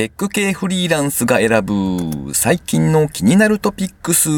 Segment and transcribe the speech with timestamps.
[0.00, 4.30] テック系フリーランスが選ぶ最近の気になるトピックス。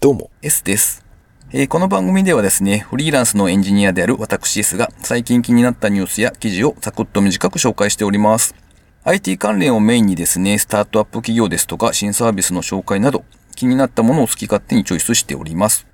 [0.00, 0.30] どうも。
[0.42, 1.02] S です。
[1.50, 8.54] えーこの番組ではですね、フリーランスのエンジニアである私 S が最近気になったニュースや記事をサクッと短く紹介しております。
[9.04, 13.24] IT 関連をメインにですね、スタートアップ企業ですとか新サービスの紹介など
[13.56, 15.86] 気になったものを好き勝手にチョイスしております。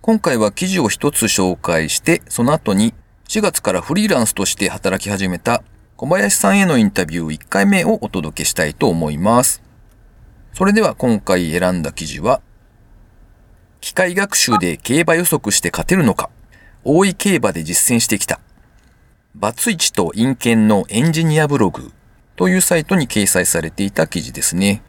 [0.00, 2.92] 今回は記事を一つ紹介して、その後に
[3.28, 5.62] 4月からフリーランスとして働き始めた
[6.02, 9.62] 小林さんへのインタビュー1回目をお届けしたいと思います。
[10.52, 12.40] それでは今回選んだ記事は、
[13.80, 16.28] 機械学習で競馬予測して勝てるのか
[16.82, 18.40] 大井競馬で実践してきた。
[19.36, 21.92] バツイチと陰険のエンジニアブログ
[22.34, 24.82] というサイトに掲載されていた記事ですね。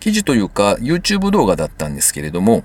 [0.00, 2.64] 記事というか YouTube 動画だったんですけれども、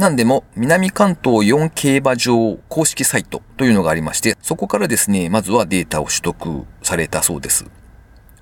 [0.00, 7.66] なんでも南関東4競馬場公式サイトというのがありまして、そこからですね、まずはデータを取得されたそうです。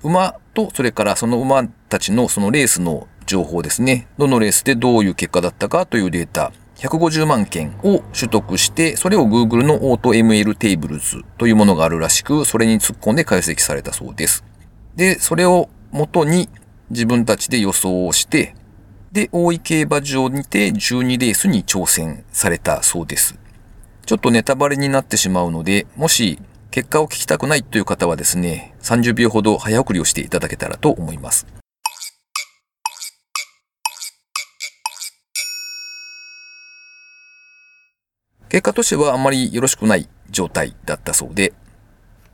[0.01, 4.07] 馬と、それからその馬たちのそのレースの情報ですね。
[4.17, 14.45] どのレースでどういう結果だったかというデータ、150万件を取得して、それを Google のオート ML テーブルズというものがあるらしく、それに突っ込んで解析されたそうです。
[14.95, 16.47] で、それを元に
[16.89, 18.55] 自分たちで予想をして、
[19.11, 23.39] で、大井競馬場にて12レースに挑戦されたそうです。
[24.05, 26.39] ちょっとネタバレになってしまうので、もし
[26.71, 31.47] 結果を聞きたくないという方はですね、30秒ほど早送りをしていただけたらと思います。
[38.49, 41.53] 結果としてはあまりよろしくない状態だったそうで、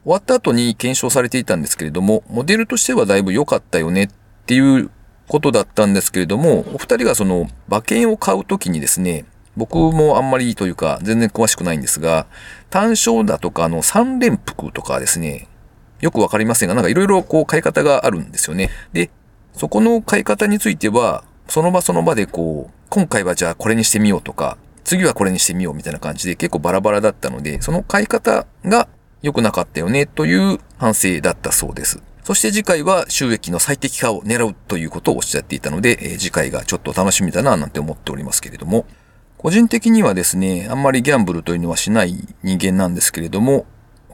[0.03, 4.09] 終わった後に検証されていたんですけれども、モデルとしてはだいぶ良かったよねっ
[4.45, 4.91] ていう
[5.27, 9.25] ことだったんですけれども、お二人がその馬券を買うときにですね、
[9.57, 12.27] 僕もあんまりいいというか全然詳しくないんですが、
[12.69, 15.47] 単勝だとかあの三連複とかですね、
[16.01, 18.69] よくわかりませんが、なんかいろいろこう買い方があるんですよね。
[18.93, 19.09] で、
[19.53, 28.87] そこの買い方については、その場その場でこう、今回はじゃあこれにしてみようとか、次はこれにしてみようみたいな感じで結構バラバラだったので、その買い方が
[29.21, 32.01] 良くなかったよねという反省だったそうです。
[32.25, 38.87] そして次回は収益の最適化を狙うということをおっしゃっていたので、え次回がちょっと楽しみだななんて思っておりますけれども、
[39.37, 43.67] 個人的にはですね、あんまりギャンブルというのはしない人間なんですけれども、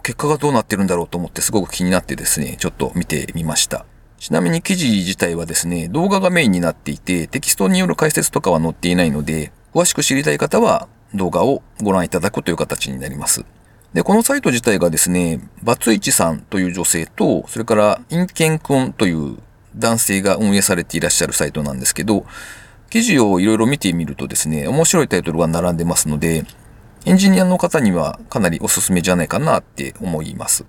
[0.03, 3.85] 結果がどうなってるんだろうと思ってすごく気になってですね、ちょっと見てみました。
[4.19, 13.45] ちなみに記事自体はですね、動画がメインになっていて、テキストによる解説とかは載っていないので、詳しく知りたい方は動画をご覧いただくという形になります。
[13.93, 19.37] で、このサイト自体がですね、バツイチさんという女性と、それからインケンくんという
[19.75, 22.25] 男性が運営されていらっしゃるサイトなんですけど、
[22.89, 26.45] 記事をいろいろ見てみるとですね、面白いタイトルが並んでますので、
[27.05, 30.65] エンジニアの方にはかなりおすすめじゃないかなって思います。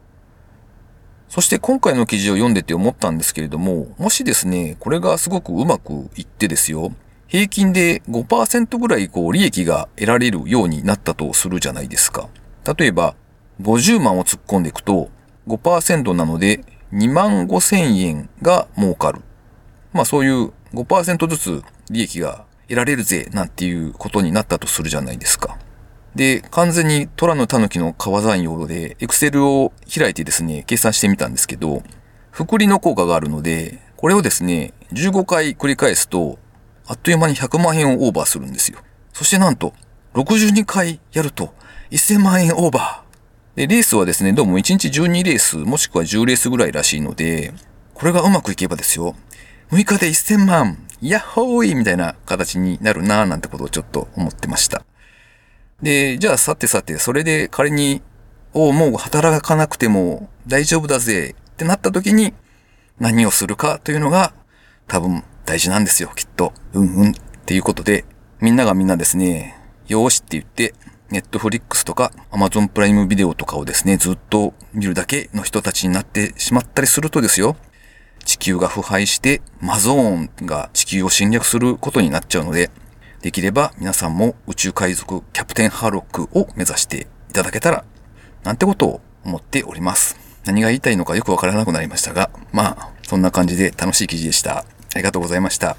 [1.28, 6.92] そして今回の記事を読んでて思ったんですけれども、もしですね、これがすごくうまくいってですよ、
[7.28, 12.28] 平均で5%ぐらいこう利益が得られるようになったとするじゃないですか。
[12.64, 13.14] 例えば、
[13.60, 15.10] 50万を突っ込んでいくと、
[15.48, 19.20] 5%なので2万5千円が儲かる。
[19.92, 25.58] まあそういう5%ずつ利益が得られるぜなんていうことになったとするじゃないですか。
[26.14, 31.82] で、完全に虎の狸の川山用で、エクセルを開いてですね、計算してみたんですけど、
[32.30, 36.38] 複利の効果があるので、これをですね、15回繰り返すと、
[36.86, 38.78] あっという間に100万円をオーバーするんですよ。
[39.12, 39.72] そしてなんと、
[40.14, 41.54] 62回やると、
[41.90, 43.56] 1000万円オーバー。
[43.56, 47.54] で、レースはですね、どうも1日12レース、もしくは10レースぐらいらしいので、
[47.94, 49.16] これがうまくいけばですよ、
[49.70, 54.84] 6日で1000万、ヤッホーイみたいな形になるなぁなんてことをちょっと思ってました。
[55.80, 58.02] で、じゃあさてさて、それで仮に、
[58.52, 62.34] おもう働かなくても大丈夫だぜってなった時に
[63.00, 64.34] 何をするかというのが
[64.88, 66.52] 多分大事なんですよ、きっと。
[66.74, 67.10] うんうん。
[67.12, 67.14] っ
[67.46, 68.04] ていうことで、
[68.40, 69.61] みんながみんなですね、
[69.92, 70.74] よーしって言って、
[71.10, 77.56] ネットフリックスとか Amazon プライムビデオとかをですね、ずっと見るだけの人たちになってしまったりするとですよ、
[78.24, 82.70] 地球が腐敗してマゾーンが地球を侵略することになっちゃうので、
[83.20, 87.84] できれば皆さんも宇宙海賊キャプテンハーロックを目指していただけたら、
[88.42, 90.18] なんてことを思っております。
[90.44, 94.58] 何が言いたいのかよくわからなくなりましたが、まあ、そんな感じで楽しい記事でした。
[94.60, 94.64] あ
[94.96, 95.76] りがとうございました。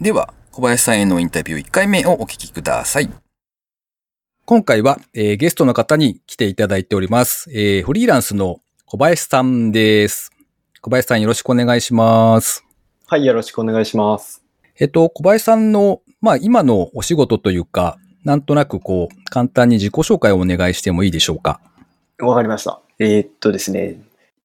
[0.00, 3.08] では、小林さんへのインタビュー1回目をお聞きください。
[4.44, 7.48] 今回は、えーゲストの方に来ていただいております。
[7.52, 10.32] えーフリーランスの小林さんです。
[10.80, 12.64] 小林さんよろしくお願いします。
[13.06, 14.42] はい、よろしくお願いします。
[14.80, 21.60] えっと、小林さんの、まあ今のお仕事というか、なんとなくこう、簡単に自己紹介をお願いしてもいいでしょうか？
[22.18, 22.80] わかりました。
[22.98, 24.00] えーっとですね、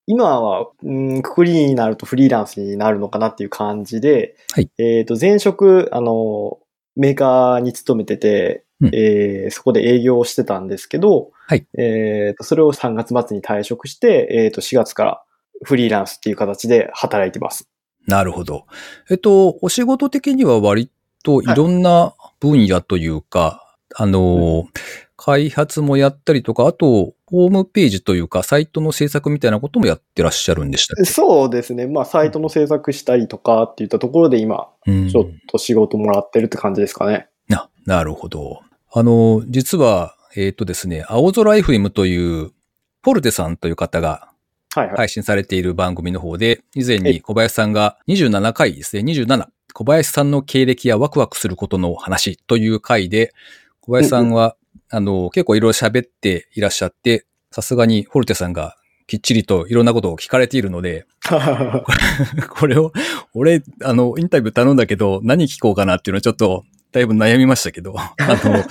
[0.06, 4.70] 今は、うん、くくりになるとフリーランスになるのかなっていう感じで、はい。
[4.78, 6.60] えっ、と、前職、あの、
[6.96, 8.90] メーカーに勤めてて、うん。
[8.94, 11.66] えーそこで営業をしてたんですけど、はい。
[11.78, 15.24] えっ、と、それを3月末に退職して、えっ、と、4月から
[15.64, 17.70] フリーランスっていう形で働いてます。
[18.08, 18.66] なるほど。
[19.10, 20.90] えっと、お仕事的には割
[21.24, 21.46] とい。
[21.46, 24.66] ろんな分野というか、あの、
[25.16, 31.06] 開発もやったりとか、あと、ホームページというか、サイトの制作みたいなこともやってらっしゃるんでしたっけ？
[31.06, 31.88] そうですね。
[31.88, 37.28] まあ、サイトの制作したりとかっていったところで今、うんちょっと仕事もらってるって感じですかね。
[37.48, 38.62] な、なるほど。
[38.92, 42.52] あの、実は、えっ、とですね、青空 FM という、
[43.04, 44.30] フォルテさんという方が。
[44.96, 53.34] 配信されている番組の方で、以前えに小林さんが27回ですね、27、小林さんの経歴やワクワクすることの話という回で、
[53.82, 54.56] 小林さんは、
[54.90, 58.76] あの、結構いろいろ喋っていらっしゃって、さすがにフォルテさんが
[59.08, 61.06] きっちりといろんなことを聞かれているので、
[62.50, 62.92] これを、
[63.34, 68.64] 俺、あの、インタビュー頼んだけど、何聞こうかなっていうのはちょっと、だいぶ悩みましたけど、 あの、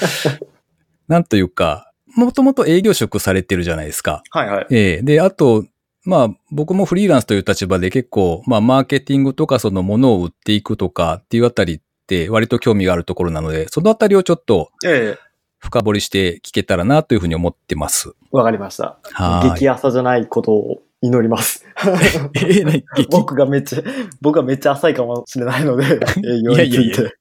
[1.09, 4.23] なんというか、もともと営業職されてるじゃないですか。
[4.31, 4.67] はいはい。
[4.71, 5.65] ええで、あと、
[6.05, 15.32] まあ、僕もフリーランスという立場で結構、まあ、マーケティングとかそのものを売っていくとかっていうあたりって割と興味があるところなので、そのあたりをちょっとええ
[15.63, 18.13] 深掘りして聞けたらなというふうに思ってます。
[18.33, 18.99] わかりました。
[19.05, 19.61] はい。
[19.61, 21.65] 激浅じゃないことを祈ります。
[23.11, 23.83] 僕がめっちゃ、
[24.21, 27.17] 僕がめっちゃ浅いかもしれないので、営業についいやいやいて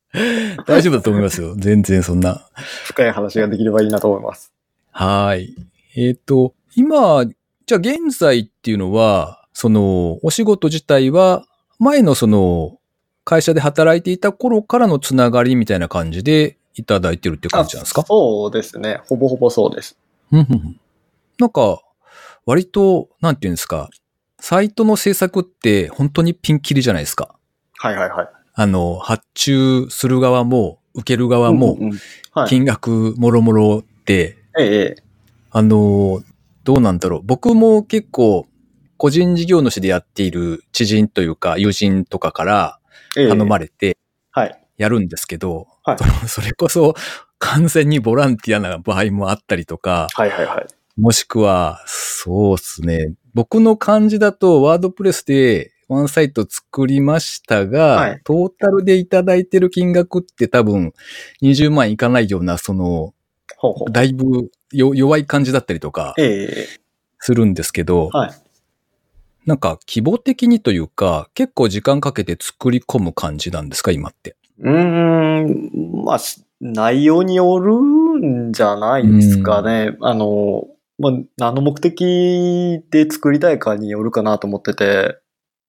[0.65, 1.55] 大丈夫だと思いますよ。
[1.55, 2.47] 全然そんな。
[2.85, 4.51] 深い話ができればいいなと思います。
[4.91, 5.55] はい。
[5.95, 7.25] えっ、と、今、
[7.67, 11.45] じゃあ現在っていうのは、その、お仕事自体は、
[11.79, 12.79] 前のその、
[13.23, 18.03] 会社で働いていた頃からのつながりみたいな感じでいただいてるっていう感じなんですか？
[18.07, 19.01] そうですね。
[19.07, 19.97] ほぼほぼそうです。
[20.31, 21.81] なんか、
[22.45, 23.89] 割と、なんていうんですか、
[24.39, 27.35] サイトの制作って本当にピンキリじゃないですか。
[27.77, 28.27] はいはいはい。
[28.53, 32.00] あの、発注する側も、受ける側もうん、うんうん
[32.33, 32.50] はい。
[32.50, 35.03] 金額もろもろって、ええええ
[35.51, 36.21] あの、
[36.63, 37.21] どうなんだろう。
[37.24, 38.45] 僕も結構、
[38.97, 42.79] 個人事業主でやっている知人というか、友人とかから
[43.17, 43.97] ええ頼まれて
[44.31, 44.63] はい。
[44.77, 45.98] やるんですけど、はい
[46.28, 46.94] それこそ
[47.39, 50.68] 完全にボランティアな場合もあったりとか、はいはいはい。
[50.95, 53.13] もしくは、そうですね。
[53.33, 60.94] 僕の感じだと、ワードプレスでワンサイト作りましたが、はいトータルでいただいてる金額って多分
[61.42, 63.13] 20万いかないような、その、
[63.57, 63.92] ほうほう。
[63.92, 66.13] だいぶよ弱い感じだったりとか
[67.19, 68.31] するんですけど、えはい。
[69.48, 74.36] なんか規模的にというか、結構時間かけて作り込む感じなんですか、今って？
[74.62, 79.98] うーん、まあ、し内容によるんじゃないですかね。
[80.02, 80.68] あの、
[81.00, 85.18] まあ、何の目的で作りたいかによるかなと思ってて、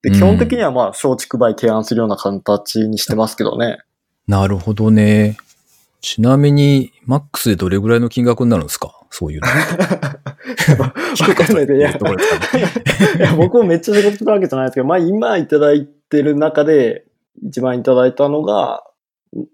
[0.02, 3.78] で、うん基本的にはまあ、松竹梅提案するような形にしてますけどね。
[4.28, 5.36] なるほどね。
[6.02, 8.92] ちなみに、マックスでどれぐらいの金額になるんですか？
[9.10, 9.46] そういうの。
[10.76, 11.92] わかんない で、いや、
[13.36, 17.04] 僕もめっちゃ仕事するわけじゃないですけど、まあ今いただいてる中で、
[17.42, 18.84] 一番いただいたのが、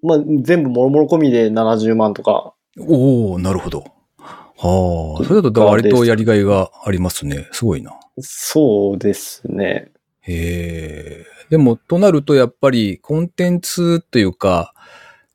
[0.03, 2.55] まあ全部もろもろ込みで70万とか。
[2.79, 3.85] おおなるほど。
[4.61, 7.49] はあ、それだと割とやりがいがありますね。
[7.53, 7.93] すごいな。
[8.21, 9.93] そうですね。
[10.23, 11.27] へえ。
[11.49, 14.75] でも、となるとやっぱりコンテンツというか、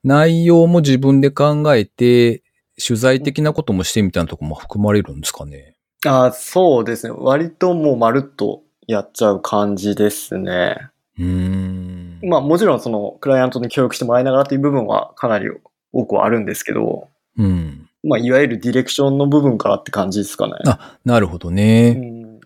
[0.03, 2.43] 内容も自分で考えて、
[2.85, 5.77] 取材的なこともしてみたいなところも含まれるんですかね。
[6.05, 7.13] あそうですね。
[7.17, 10.89] 割ともうまるっとやっちゃう感じですね。
[11.17, 11.82] うーん。
[12.23, 15.47] まあもちろんそのクライアントに協力してもらいながらっていう部分はかなり
[15.91, 17.89] 多くはあるんですけど、うん。
[18.03, 20.53] まあいわゆるディレクションの部分からって感じですかね。
[20.65, 21.91] あ、なるほどうね。
[21.91, 22.39] ん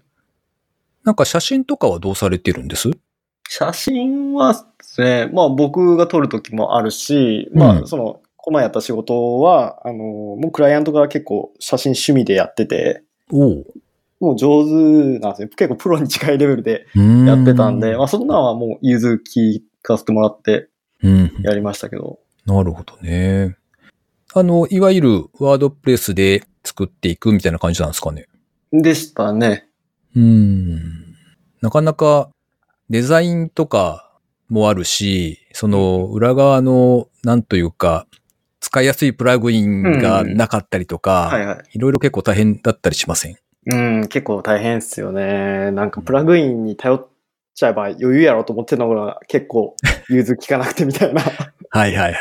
[1.04, 2.92] なんか写真とかはどうされてるんです？
[3.50, 13.66] 写真はですね、まあ僕が撮る時もあるし、まうんあその、この前やった仕事は、あの、もうクライアントが結構写真趣味でやってて、おお。
[14.20, 15.48] もう上手なんですよ。
[15.50, 16.88] 結構プロに近いレベルで
[17.26, 19.22] やってたんで、まあそんなんはもう融通
[19.88, 20.68] 聞かせてもらって
[21.02, 21.32] うん。
[21.44, 22.20] やりましたけど。
[22.46, 23.56] なるほどね。
[24.34, 28.28] あの、いわゆるワードプレスで作っていくみたいな感じなんですかね。
[28.74, 29.70] でしたね。
[30.14, 30.82] うん。
[31.62, 32.30] なかなか
[32.90, 34.12] デザインとか
[34.50, 38.08] もあるし、その裏側の、なんというか、
[38.60, 41.64] 使いやすいプラグインがなかったりとか、はいはい。
[41.76, 43.38] いろいろ結構大変だったりしません？
[43.72, 45.72] うん、結構大変っすよね。
[45.72, 47.08] なんかプラグインに頼っ
[47.58, 49.76] ちゃえば余裕やろうと思ってるのが結構
[50.10, 51.24] 融通聞かなくてみたいな。
[51.24, 52.16] はいはいはい。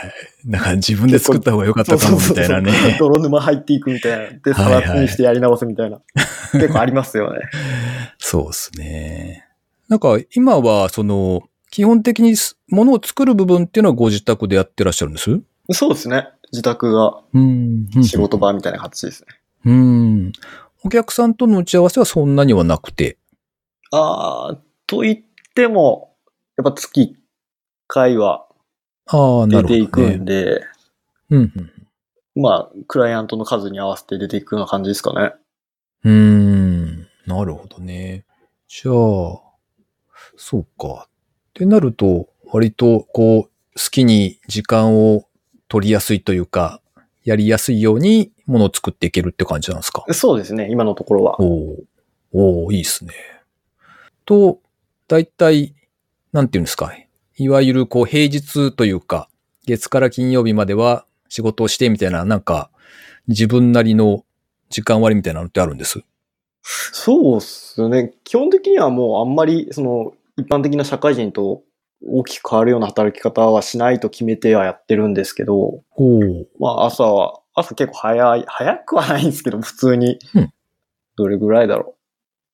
[0.47, 2.73] だから自分で作った方が良かったかもみたいなね。
[2.73, 4.39] そうそうそう泥沼入っていくみたいな。
[4.39, 6.01] で、さらにしてやり直すみたいな。
[6.53, 7.41] 結構ありますよね。
[8.19, 9.47] そうですね。
[9.89, 12.35] なんか今はその、基本的に
[12.69, 15.39] 物を作る部分っていうのはご自宅でやってらっしゃるんです？
[15.73, 16.29] そうですね。
[16.51, 17.89] 自宅がうん。
[18.03, 19.29] 仕事場みたいな形ですね。
[19.67, 20.33] うん。
[20.83, 23.19] お客さんとの打ち合わせはそんなにはなくて。
[23.93, 25.19] あー、と言っ
[25.57, 26.15] ても、
[26.57, 27.15] やっぱ月1
[27.89, 28.47] 回は。
[29.49, 30.63] 出ていくんで、
[31.31, 31.53] うん
[32.37, 32.43] うん。
[32.43, 35.33] まあ、クライアントの数に合わせて出ていくような感じですかね。
[36.05, 37.09] うーん。
[37.27, 38.25] なるほどね。
[38.69, 38.95] じゃあ、
[40.37, 41.07] そうか。
[41.07, 41.11] っ
[41.55, 43.51] てなると、割と、こう、好
[43.91, 45.25] きに時間を
[45.69, 46.81] 取りやすいというか、
[47.25, 50.05] やりやすいようにものを作っていけるって感じなんですか？
[50.13, 51.41] そうですね、今のところは。
[51.41, 51.77] お
[52.33, 53.13] おいいですね。
[54.25, 54.61] と、
[55.09, 55.75] だいたい、
[56.33, 56.93] なんていうんですか？
[57.37, 59.29] いわゆる、こう、平日というか、
[59.67, 62.71] 月から金曜日までは仕事をしてみたいな、なんか、
[63.29, 64.25] 自分なりの
[64.71, 66.01] 時間割みたいなのってあるんです？
[66.63, 68.15] そうっすね。
[68.25, 71.63] 基本的にはもうあんまり、その、一般的な社会人と
[72.05, 75.83] 大きく変わるような働き方はしないと決めてはやってるんですけど、
[76.59, 80.53] まあ朝は、朝結構早い、早くはないんですけど、普通にうん、
[81.17, 81.96] どれぐらいだろう。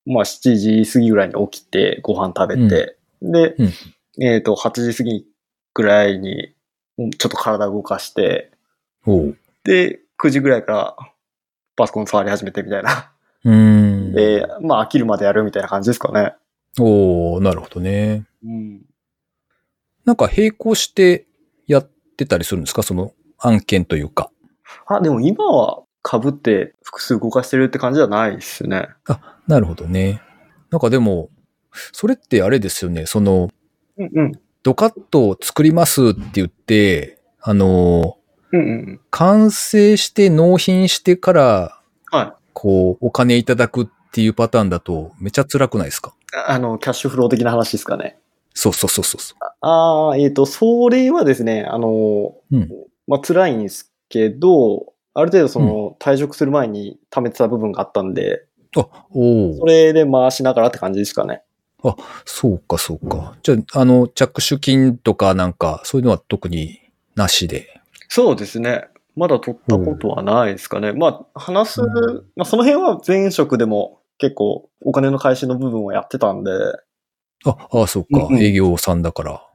[0.05, 3.73] まあ7時過ぎぐらいに起きてご飯食べて、で、うん
[4.21, 5.25] えっ、と、8時過ぎ
[5.73, 6.53] ぐらいに、
[7.17, 8.51] ちょっと体動かして、
[9.63, 10.95] で、9時ぐらいから
[11.75, 13.11] パソコン触り始めてみたいな。
[13.43, 14.13] うーん。
[14.13, 16.35] で、まあ飽きるまでやるみたいな感じですかね。
[16.79, 18.25] おおなるほどね。
[18.43, 18.81] うん。
[20.05, 21.25] なんか並行して
[21.65, 22.83] やってたりするんですか？
[22.83, 24.29] その案件というか。
[24.87, 28.89] あ、でも今は被って複数動かしてるって感じじゃないですね。
[29.47, 30.21] なるほどね。
[30.69, 31.29] なんかでも、
[31.91, 33.05] それってあれですよね。
[33.05, 33.49] その、
[33.97, 34.31] うんうん。
[34.63, 38.17] ドカッと作りますって言って、あの、
[38.51, 39.01] うんうん。
[39.09, 41.81] 完成して納品してから、
[42.11, 46.13] はこう、お金いただくっていうパターンだと、めちゃ辛くないですか？
[46.33, 46.35] い。
[46.47, 48.19] あの、キャッシュフロー的な話ですかね。
[48.53, 49.37] そうそうそうそう。
[49.61, 52.69] ああ、えっ、と、それはですね、あの、うん
[53.07, 61.43] まあ、辛いんですけど、ある程度その、退職する前に貯めてた部分があったんで、あ、おおそれで回しながらって感じですかね。
[62.25, 63.35] そうかそうか。
[63.43, 66.79] じゃあ、あの、着手金とかなんか、そういうのは特に
[67.15, 67.81] なしで。
[68.07, 68.87] そうですね。
[69.15, 70.93] まだ取ったことはないですかね。
[70.93, 76.51] まあ、話す、うまあ、その辺は前職でも結構お金の返しの部分をやってたんで、
[77.45, 78.27] あ、ああ、そうか。
[78.29, 79.45] うんうん営業さんだから。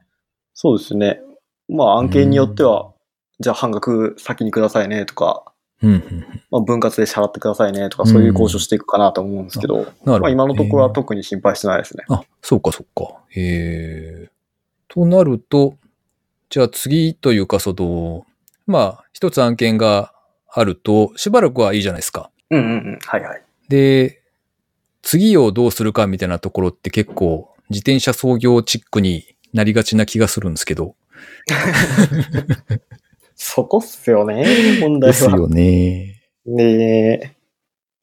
[0.53, 1.21] そうですね。
[1.67, 2.93] まあ、案件によっては、
[3.39, 5.43] じゃあ半額先にくださいねとか、
[5.81, 6.43] うん、うん。
[6.51, 12.03] まあ、分割で支払ってくださいねとか、そういう交渉していくかなと思うんですけど、今のところはへ特に心配してないですね。
[12.09, 13.21] えあ、そうかそうか。
[13.29, 14.29] へえ。
[14.89, 15.75] となると、
[16.49, 18.25] じゃあ次というか、その、
[18.67, 20.13] まあ、一つ案件が
[20.51, 22.29] あると、しばらくはいいじゃないですか。
[22.49, 22.99] うんうんうん。
[23.05, 23.43] はいはい。
[23.69, 24.21] で、
[25.01, 30.95] 次をどうするかみたいなところって結構自転車操業チックになりがちな気がするんですけど。
[33.41, 34.45] そこっすよね、
[34.81, 35.13] 問題は。
[35.13, 36.21] ですよね。
[36.45, 37.37] で、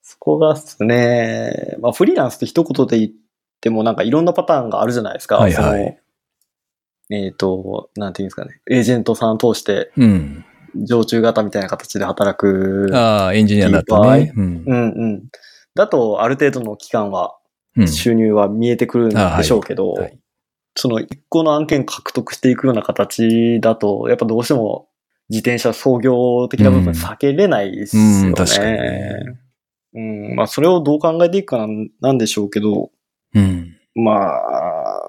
[0.02, 3.12] そこがっすね、まあフリーランスって一言で言っ
[3.60, 5.36] てもなんかいろんなパターンがあるじゃないですか。
[5.36, 5.98] はいはい
[7.08, 8.60] えっ、と、なんていうんですかね。
[8.68, 10.44] エージェントさん通してうん。
[10.74, 12.90] 常駐型みたいな形で働く。
[12.92, 14.32] ああ、エンジニアだとね。
[14.34, 14.74] うんう。
[14.74, 15.22] んうん。
[15.76, 17.36] だと、ある程度の期間は
[17.76, 20.18] うん収入は見えてくるんでしょうけど、はい
[20.78, 24.88] その一個の案件獲得していくような形だと、やっぱどうしても
[25.28, 28.28] 自転車操業的な部分避けれないですよね。
[28.28, 29.38] うん確かにね
[29.94, 31.66] うん、まあそれをどう考えていくか
[32.00, 32.90] なんでしょうけど、
[33.34, 33.76] うん。
[33.94, 35.02] まあ、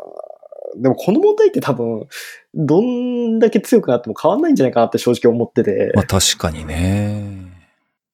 [0.78, 2.08] でもこの問題って多分、
[2.54, 7.52] どんだけ強くなっても変わんないんじゃないかなって正直思ってて、まあ確かにね。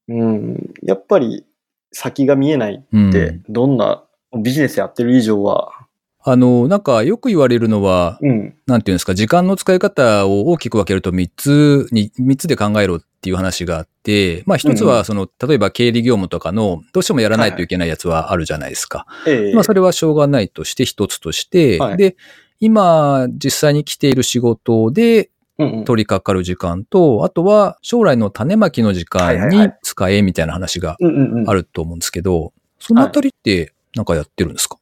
[0.07, 1.45] うん、やっぱり
[1.91, 3.09] 先が見えないうん。
[3.09, 4.03] って、どんな
[4.41, 5.82] ビジネスやってる以上は、
[6.25, 19.05] あの、なんかよく言われるのは、うん、なんていうんですか、時間の使い方を大きく分けると3つに、3つで考えろっていう話があって、まあ一つうんうはその、例えば経理業務とかの、どうしてもやらないといけないやつはあるじゃないですか。
[19.27, 19.53] ええ。
[19.53, 21.97] まあそれはしょうがないとして一つとして、はい。
[21.97, 22.15] で、
[22.59, 25.85] 今実際に来ている仕事でうんうん。
[25.85, 29.77] 取り掛かる時間と、あとは将来の種まきの時間にはいはいはい。
[29.83, 31.49] 使えみたいな話がうんうんうん。
[31.49, 34.77] あると思うんですけど、そのあたりってなんかやってるんですか、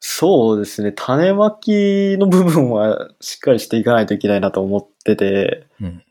[0.00, 0.92] そうですね。
[0.92, 6.02] 種まきの部分はしっかりしていかないといけないなと思ってて、うん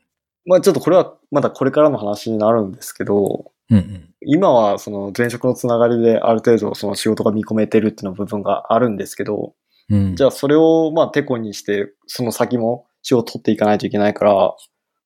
[0.46, 4.14] まあちょっとこれはまだこれからの話になるんですけど、うんうん。
[4.22, 9.54] 今はその前職のつながりである程度その仕事が見込めてるっていうの部分があるんですけど、
[9.88, 10.16] うん。
[10.16, 14.32] じゃあそれをまあテコにしてその先も仕事を取っていかないといけないから、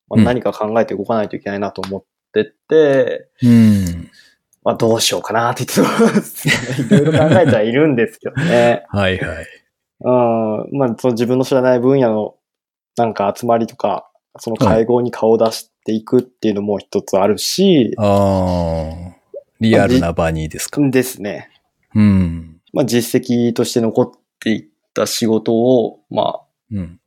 [0.08, 4.03] まあ、何か考えて動かないといけないなと思ってて、うん。
[4.64, 5.88] まあどうしようかなって言っ
[6.88, 6.94] て。
[6.97, 8.85] いろいろ考えてはいるんですけどね。
[8.88, 9.47] はいはい。
[10.00, 10.11] う
[10.75, 10.78] ん。
[10.78, 12.35] まあその自分の知らない分野の
[12.97, 20.80] なんか集まりとか、その会合に顔を出していくっていうのも一つあるし、ああ、リアルな場にですか。
[20.90, 21.50] ですね。
[21.94, 22.61] うん。
[22.73, 26.40] まあ実績として残っていった仕事を、まあ、
[26.71, 27.00] うん。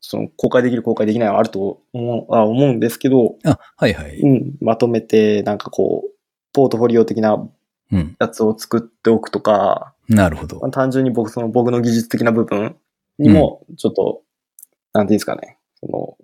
[0.00, 4.18] その公開できる公開できないはあると思うあ思うんですけど、あ、はいはい。
[4.20, 6.17] うん、まとめてなんかこう、
[6.52, 7.48] ポートフォリオ的な
[7.90, 8.16] うん。
[8.20, 10.70] やつを作っておくとか、なるほどまあ。
[10.70, 12.76] 単純に僕、その僕の技術的な部分
[13.18, 14.22] にも、ちょっと、
[14.92, 16.18] なんていうんですかね、その、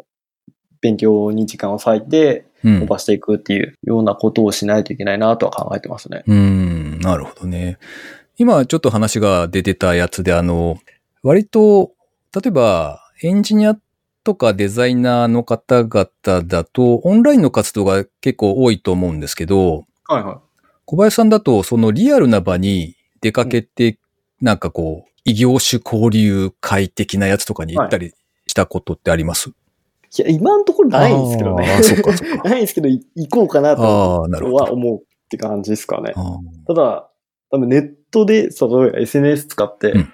[0.83, 2.87] 勉強に時間を割いてうん伸。
[2.87, 6.23] ばしていくっていうようなことをしないといけないなとは考えてますね。
[6.27, 7.79] うん、なるほどね。
[8.37, 10.79] 今ちょっと話が出てたやつで、あの、
[11.23, 11.93] 割と、
[12.35, 13.77] 例えばエンジニア
[14.25, 20.41] とかデザイナーの方々だと、オンラインの活動が結構多いと思うんですけど、はいは
[20.87, 23.99] 小林さんだと、そのリアルな場に出かけて、
[24.41, 28.13] なんかこう、異業種交流会的なやつとかに行ったり
[28.47, 30.23] したことってあります、い。
[30.23, 31.73] いや、今のところないんですけどね。
[31.73, 34.65] あーそっかそっかないんですけど、い行こうかなあとあ、なるほど。
[34.65, 36.13] は思うって感じですかね。
[36.67, 37.09] ただ、
[37.51, 38.49] 多分ネットで、例え
[38.93, 40.13] ば SNS 使ってうん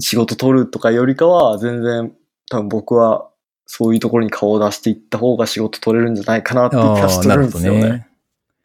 [0.00, 2.12] 仕事取るとかよりかは、全然
[2.48, 3.28] 多分僕は
[3.66, 8.08] そういうところに顔を出していった方が仕事取れるんじゃないかなって気がしてなるほどるんですよね。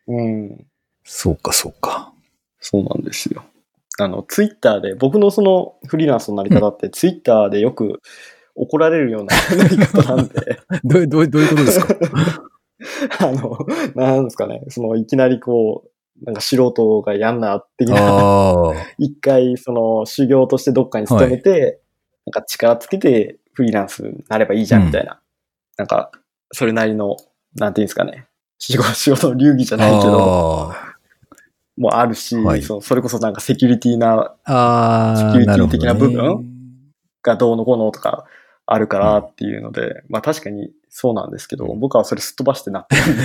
[0.07, 0.15] ね。
[0.15, 0.21] う
[0.53, 0.65] ん。
[1.03, 2.13] そうか、そうか。
[2.59, 3.43] そうなんですよ。
[3.99, 8.01] あの、ツイッターで、僕のそのフリーランスのなり方って、ツイッターでよく
[8.55, 11.95] 怒られるような なり方なんで、どういう、どういうどういうことですか？
[13.27, 13.57] あの、
[13.95, 15.89] なんですかね、その、いきなりこう、
[16.25, 17.95] なんか素人がやんな的な。
[18.97, 21.81] 一回その修行としてどっかに勤めて、
[22.25, 25.19] なんか力つけてフリーランスになればいいじゃんみたいな。
[25.77, 26.11] なんか、
[26.51, 27.17] それなりの、
[27.55, 30.95] なんていうんですかね、仕事仕事の流儀じゃないけど、あ
[31.77, 34.35] もあるし、はいそのそれこそなんかセキュリティな。
[35.17, 36.43] セキュリティ的な部分
[37.21, 38.25] がどうのこうのとか
[38.65, 43.23] あるからっていうので、まあ確かにそうなんですけど、僕はそれすっ飛ばしてなってるんで、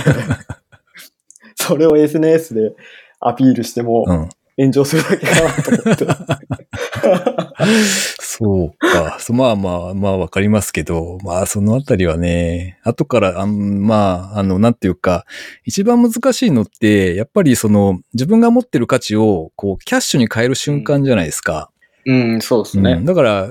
[1.55, 2.73] それを SNS で
[3.19, 4.29] アピールしてもうん。
[4.57, 6.05] 炎上するだけかなと思って。
[8.19, 9.17] そうか。
[9.19, 15.25] そまあまあまあわかりますけど、まあそのあたりはね、後から、あんまあ、あの、なんていうか、
[15.65, 21.69] 一番難しいのって、やっぱりその自分が持ってる価値をこうキャッシュに変える瞬間じゃないですか。
[22.05, 23.01] うん、そうですうんね。
[23.03, 23.49] だから、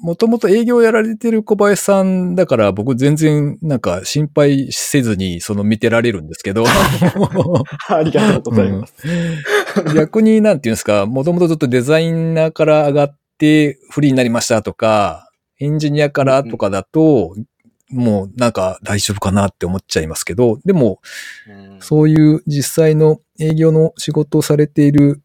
[0.00, 6.64] もともと営業やられてる小林さんだから僕全然なんか心配せずにその見てられるんですけど。
[7.88, 8.94] ありがとうございます。
[9.06, 17.34] うん逆になんていうんですか、もともとずっとデザイナーから上がってフリーになりましたとか、エンジニアからとかだと、
[17.90, 21.00] もうなんか大丈夫かなって思っちゃいますけど、でも
[21.80, 25.22] そういう実際の営業の仕事をされている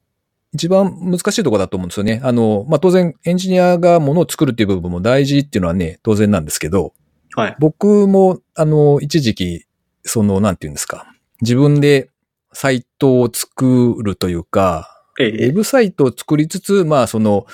[0.53, 2.21] 一番難しいところだと思うんですよね。
[2.23, 6.93] あの、まあ、当然エンジニアがものを作るっていう部分も大事っていうのはね、当然なんですけど、
[7.35, 7.55] はい。
[7.59, 9.65] 僕も、あの、一時期、
[10.03, 12.09] その、なんていうんですか、自分で
[12.51, 17.45] サイトを作るというか、えウェブサイトを作りつつ、まあ、その、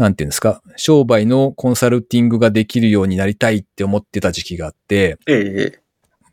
[0.00, 5.80] なんていうんですか、商売のコンサルティングができるようになりたいって思ってた時期があって、え、ええ、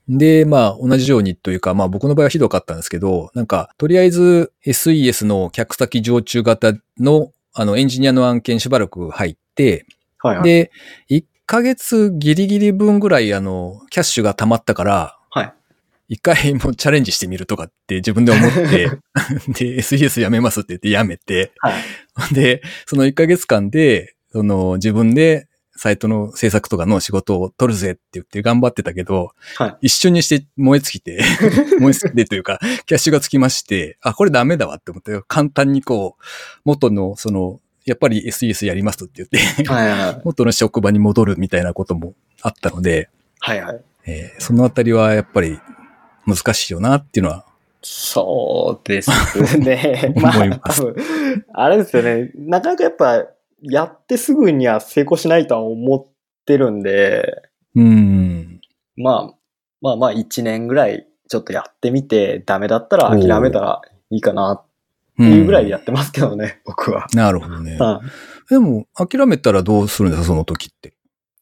[0.08, 9.86] で、まあ、同じようにというか、まあ、僕の場合はひどかったんですけど、なんか、とりあえず SES の客先常駐型の、あの、エンジニアの案件しばらく入って、
[10.19, 10.43] はいはい。
[10.45, 10.71] で、
[11.10, 15.16] 1ヶ月ギリギリ分ぐらい、あの、キャッシュが溜まったから、はい。
[16.10, 18.89] 一回もうチャレンジしてみるとかって自分で思って、
[19.52, 21.72] で、SES やめますって言ってやめて、は
[22.32, 22.34] い。
[22.34, 29.88] で、その1ヶ月間で、その自分でサイトの制作とかの仕事を取るぜって言って頑張ってたけど、はい。
[29.88, 31.20] 一瞬にして燃え尽きて、
[31.80, 36.24] 燃え尽きてというか、キャッシュがつきまして、あ、これダメだわって思って、簡単にこう、
[36.65, 39.38] 元の、その、やっぱり SES やりますって言って、
[39.70, 40.22] はいはい。
[40.26, 43.82] 元の職場に戻るみたいなこともあったので、はいはい。
[44.06, 45.60] えーそのあたりはやっぱり
[46.28, 47.46] 難しいよなっていうのは、
[47.82, 49.10] そうです
[49.60, 50.13] ね。
[50.20, 50.96] まあ、多分、
[51.54, 52.32] あれですよね。
[52.36, 53.26] なかなかやっぱ、
[53.62, 56.06] やってすぐには成功しないとは思っ
[56.46, 57.44] てるんで、
[57.76, 58.60] うん、
[58.96, 59.36] まあ、
[59.82, 64.63] まあまあ一年ぐらいちょっとやってみて、ダメだったら諦めたらいいかなっ
[65.18, 67.08] ていうぐらいでやってますけどね、僕は。
[67.13, 67.78] なるほどね。
[67.78, 68.10] はい
[68.50, 70.94] でも、諦めたらどうするんですか、その時って？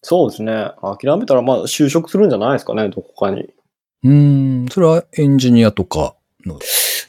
[0.02, 0.72] そうですね。
[0.82, 3.50] 諦めたらまあ就職するんじゃないですかね、どこかに。
[4.06, 6.16] うん、それはエンジニアとか
[6.46, 6.60] の？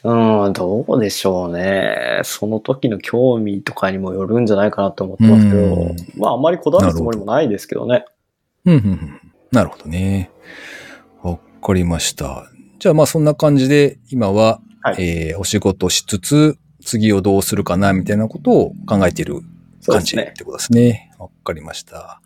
[0.03, 2.21] うん、どうでしょうね。
[2.23, 8.05] その時の興味とかにもよるんじゃないかなと思ってますけどうん、まああんまりこだわるつもりもないですけどね。
[8.65, 9.21] うん、うん、うん。
[9.51, 10.31] なるほどね。
[11.67, 12.49] かりました。
[12.79, 19.41] じゃあまあそんな感じで、今は、はいえーお仕事しつつ、次をどうするかな、みたいなことを考えている
[19.85, 20.33] 感じっ。
[20.33, 21.11] てことですね。
[21.19, 22.21] わかりました。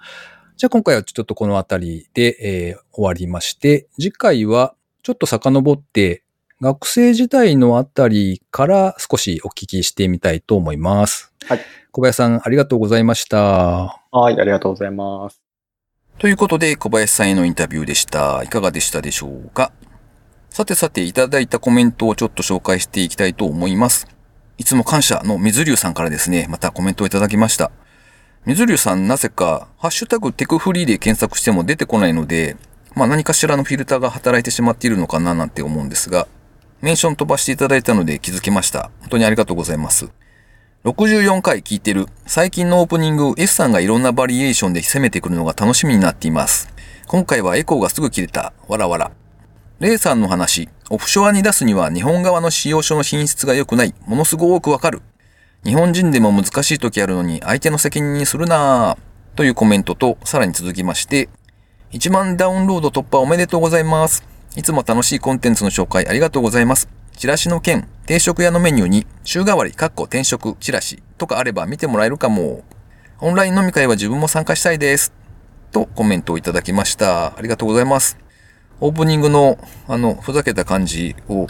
[0.62, 6.22] じゃあ今回はちょっとこのあたりで、えー終わりまして、次回はちょっと遡って、
[6.62, 11.34] 学生時代のあたりから少しお聞きしてみたいと思います。
[11.48, 11.62] はい。
[11.92, 13.40] 小林さん、ありがとうございました。
[14.12, 15.42] はい、ありがとうございます。
[16.20, 18.44] ということで、小林さんへのインタビューでした。
[18.44, 19.72] いかがでしたでしょうか？
[20.52, 24.06] さてさて、いただいたコメントをちょっと紹介していきたいと思います。
[24.60, 27.72] いつも感謝の水流さんからですね、またコメントをいただきました。
[28.44, 32.58] 水流さん、なぜか、ハッシュタグテクフリーで検索しても出てこないので、
[32.96, 36.28] まあ何かしらのフィルターが働いてしまっているのかななんて思うんですが、
[36.82, 38.90] メンション飛ばしていただいたので気づきました。
[39.02, 40.10] 本当にありがとうございます。
[40.86, 42.08] 64回聞いてる。
[42.26, 46.74] 最近のオープニング、S さんがいろんなバリエーションで攻めてくるのが楽しみになっています。
[47.06, 48.54] 今回はエコーがすぐ切れた。
[48.68, 49.12] わらわら。
[49.80, 53.94] レイさんの話、オフショアに出すには日本側の使用書の品質が良くない。
[54.08, 55.04] ものすごくわかる。
[55.64, 59.12] 日本人でも難しい時あるのに相手の責任にするなぁ。
[59.36, 61.30] というコメントと、さらに続きまして、
[61.92, 64.24] 1万ダウンロード突破おめでとうございます。
[64.56, 66.90] いつも楽しいコンテンツの紹介ありがとうございます。
[67.16, 72.64] チラシの件、定食屋のメニューに、週替わり、かっこ転職、チラシとかあれば見てもらえるかも。
[73.20, 75.14] オンライン飲み会は自分も参加したいです。
[75.72, 77.38] とコメントをいただきました。
[77.38, 78.18] ありがとうございます。
[78.80, 81.48] オープニングの、あの、ふざけた感じを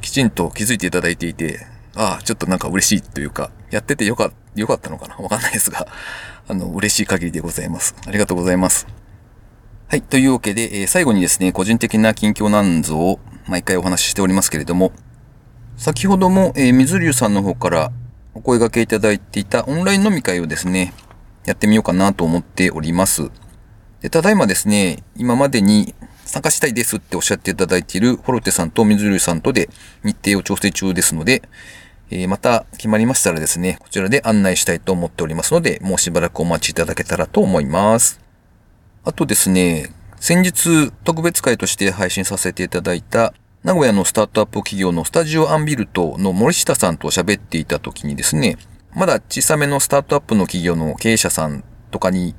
[0.00, 5.16] きちんと気づいていただいていて、ああ、ちょっとなんか嬉しいというか、やっててよか、よかったのかな？
[5.16, 5.86] わかんないですが、
[6.48, 7.94] あの、嬉しい限りでございます。
[8.06, 8.86] ありがとうございます。
[9.88, 10.02] はい。
[10.02, 14.92] というわけで、えー最後にですね、個人的な近況なんぞを毎回お話ししておりますけれども、
[15.76, 17.92] 先ほども、えー水流さんの方から
[18.34, 20.92] お声掛けいただいていたオンライン飲み会をですね、
[21.44, 23.30] やってみようかなと思っております。
[24.00, 25.94] でただいまですね、今までに
[26.34, 29.68] 参加したいですっておっしゃっていただいているフォロテさんと水流さんとで
[30.02, 31.42] 日程を調整中ですので、
[32.10, 38.20] えーまた決まりましたらですね、こちらで案内したいと思っておりますので、もうしばらくお待ちいただけたらと思います。
[39.04, 48.58] あとですね、先日特別会として配信させていただいた名古屋のスタートアップ企業のスタジオアンビルトの森下さんと喋っていた時にですね、
[48.92, 52.34] まだ小さめのスタートアップの企業の経営者さんとかに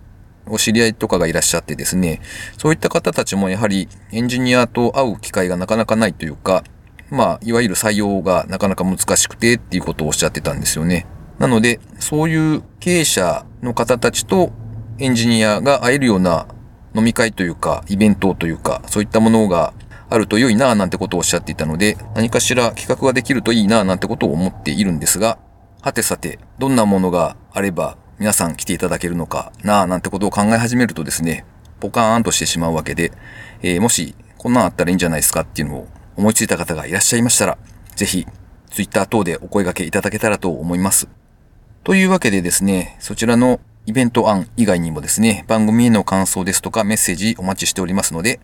[0.50, 2.22] お知り合いとかがいらっしゃってですね、
[2.58, 6.64] そういった方たちもやはりエンジニアと会う機会がなかなかないというか、
[7.10, 11.06] まあ、いわゆる採用がなかなか難しくてっていうことをおっしゃってたんですよね。
[11.40, 14.52] なので、そういう経営者の方たちと
[15.00, 16.48] エンジニアが会えるような
[16.96, 19.74] 飲み会というか、イベントというか、そういったものが
[20.10, 25.38] あると良いなぁなんてことをおっしゃっていたので、何かしら企画ができるといいなぁなんてことを思っているんですが、
[25.82, 31.46] はてさて、どんなものがあれば皆さん来ていただけるのかなぁなんてことを考え始めるとですね、
[31.82, 33.12] ポカーンとしてしまうわけで、
[33.62, 37.58] えーもしこんなんあったらいいんじゃないですかっていうのを思いついた方がいらっしゃいましたら、
[37.96, 38.26] ぜひ、
[38.70, 41.08] ツイッター等でお声掛けいただけたらと思います。
[41.84, 48.40] というわけでですね、そちらのイベント案以外にもですね、番組への感想ですとかメッセージお待ちしておりますので、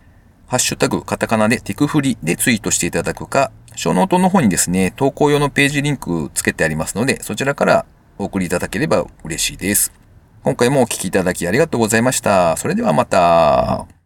[0.47, 7.85] ハッシュタグカタカナでテクフリでツイートしていただくか、ショーノートの方にですね、投稿用のページリンクつけてありますので、そちらから
[8.21, 9.91] お送りいただければ嬉しいです。
[10.43, 12.55] 今回もお聴きいただきありがとうございました。
[12.55, 14.00] それではまた。